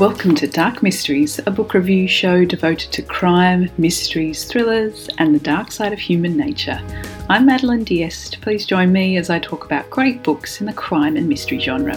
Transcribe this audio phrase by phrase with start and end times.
[0.00, 5.40] Welcome to Dark Mysteries, a book review show devoted to crime, mysteries, thrillers, and the
[5.40, 6.80] dark side of human nature.
[7.28, 8.40] I'm Madeline Diest.
[8.40, 11.96] Please join me as I talk about great books in the crime and mystery genre.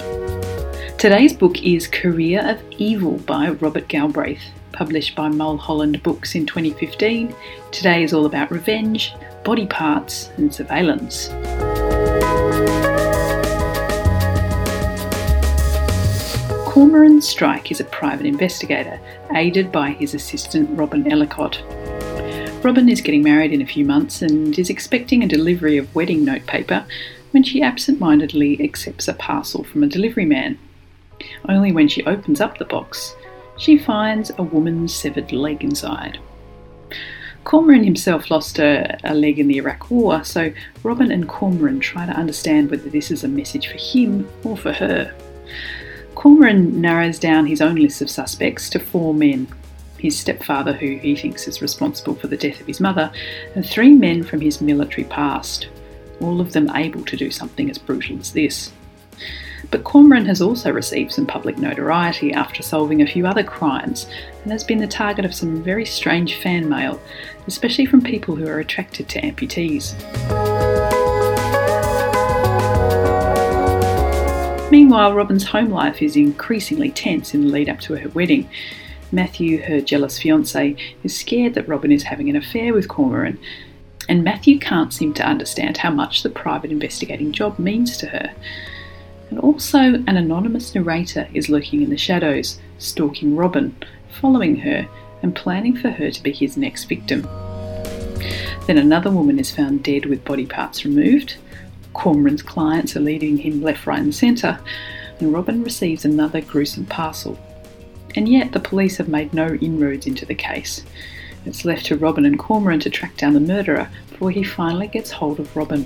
[0.98, 4.44] Today's book is Career of Evil by Robert Galbraith,
[4.74, 7.34] published by Mulholland Books in 2015.
[7.72, 9.14] Today is all about revenge,
[9.46, 11.30] body parts, and surveillance.
[17.14, 19.00] Cormoran Strike is a private investigator,
[19.36, 21.61] aided by his assistant Robin Ellacott.
[22.64, 26.25] Robin is getting married in a few months and is expecting a delivery of wedding
[26.25, 26.83] notepaper
[27.30, 30.58] when she absent mindedly accepts a parcel from a delivery man.
[31.47, 33.16] Only when she opens up the box,
[33.59, 36.17] she finds a woman's severed leg inside.
[37.44, 42.08] Cormoran himself lost a, a, leg in the Iraq War, so Robin and Cormoran try
[42.08, 45.14] to understand whether this is a message for him or for her.
[46.16, 49.47] Cormoran narrows down his own list of suspects to four men
[50.03, 53.09] his stepfather, who he thinks is responsible for the death of his mother,
[53.55, 55.70] and three men from his military past,
[56.20, 58.73] all of them able to do something as brutal as this.
[59.72, 64.08] But Cormoran has also received some public notoriety after solving a few other crimes
[64.44, 67.00] and has been the target of some very strange fan mail,
[67.48, 69.94] especially from people who are attracted to amputees.
[74.72, 78.49] Meanwhile, Robin's home life is increasingly tense in the lead up to her wedding.
[79.11, 83.39] Matthew, her jealous fiance, is scared that Robin is having an affair with Cormoran,
[84.10, 88.33] and Matthew can't seem to understand how much the private investigating job means to her.
[89.30, 93.76] And also, an anonymous narrator is lurking in the shadows, stalking Robin,
[94.20, 94.88] following her,
[95.21, 97.21] and planning for her to be his next victim.
[98.67, 101.38] Then another woman is found dead with body parts removed,
[101.93, 104.59] Cormoran's clients are leading him left, right, and centre,
[105.20, 107.37] and Robin receives another gruesome parcel.
[108.15, 110.83] And yet, the police have made no inroads into the case.
[111.45, 115.11] It's left to Robin and Cormoran to track down the murderer before he finally gets
[115.11, 115.86] hold of Robin.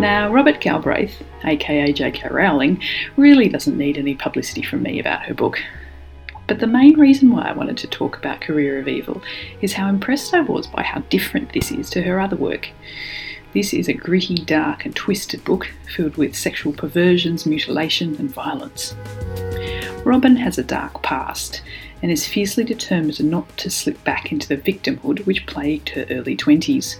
[0.00, 2.28] Now, Robert Galbraith, aka J.K.
[2.28, 2.82] Rowling,
[3.16, 5.60] really doesn't need any publicity from me about her book.
[6.46, 9.22] But the main reason why I wanted to talk about Career of Evil
[9.60, 12.70] is how impressed I was by how different this is to her other work.
[13.54, 18.96] This is a gritty, dark, and twisted book filled with sexual perversions, mutilation, and violence.
[20.04, 21.62] Robin has a dark past
[22.02, 26.36] and is fiercely determined not to slip back into the victimhood which plagued her early
[26.36, 26.96] 20s.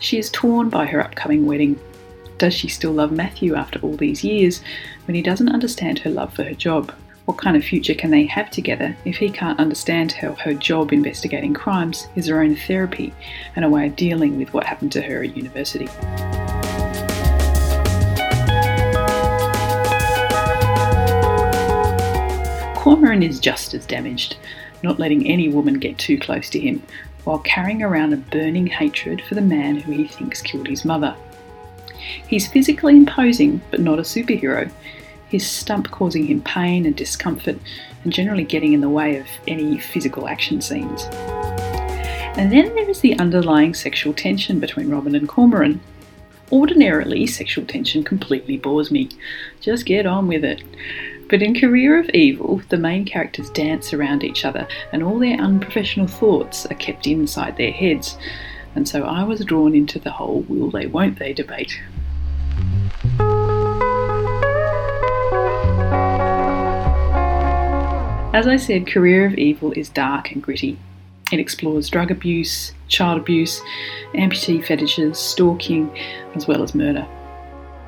[0.00, 1.78] She is torn by her upcoming wedding.
[2.38, 4.62] Does she still love Matthew after all these years
[5.06, 6.92] when he doesn't understand her love for her job?
[7.26, 10.92] What kind of future can they have together if he can't understand how her job
[10.92, 13.14] investigating crimes is her own therapy
[13.56, 15.86] and a way of dealing with what happened to her at university?
[22.76, 24.36] Cormoran is just as damaged,
[24.82, 26.82] not letting any woman get too close to him,
[27.24, 31.16] while carrying around a burning hatred for the man who he thinks killed his mother.
[32.28, 34.70] He's physically imposing, but not a superhero,
[35.28, 37.58] his stump causing him pain and discomfort
[38.04, 41.08] and generally getting in the way of any physical action scenes.
[42.36, 45.80] And then there is the underlying sexual tension between Robin and Cormoran.
[46.50, 49.08] Ordinarily, sexual tension completely bores me.
[49.60, 50.62] Just get on with it.
[51.28, 55.38] But in Career of Evil, the main characters dance around each other and all their
[55.38, 58.18] unprofessional thoughts are kept inside their heads.
[58.74, 61.80] And so I was drawn into the whole will they, won't they debate.
[68.34, 70.76] As I said, Career of Evil is dark and gritty.
[71.30, 73.62] It explores drug abuse, child abuse,
[74.12, 75.96] amputee fetishes, stalking,
[76.34, 77.06] as well as murder.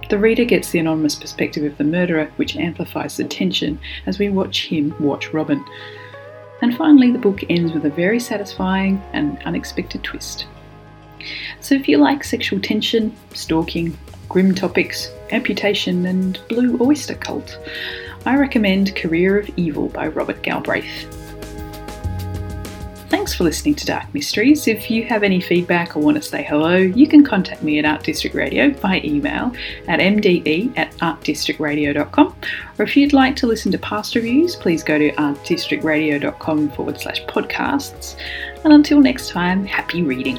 [0.08, 4.28] The reader gets the anonymous perspective of the murderer, which amplifies the tension as we
[4.28, 5.64] watch him watch Robin.
[6.62, 10.46] And finally, the book ends with a very satisfying and unexpected twist.
[11.58, 17.58] So, if you like sexual tension, stalking, grim topics, amputation, and blue oyster cult,
[18.24, 21.06] I recommend Career of Evil by Robert Galbraith.
[23.08, 24.66] Thanks for listening to Dark Mysteries.
[24.66, 27.84] If you have any feedback or want to say hello, you can contact me at
[27.84, 29.52] Art District Radio by email
[29.86, 32.36] at mde at artdistrictradio.com.
[32.78, 37.22] Or if you'd like to listen to past reviews, please go to artdistrictradio.com forward slash
[37.26, 38.16] podcasts.
[38.64, 40.38] And until next time, happy reading.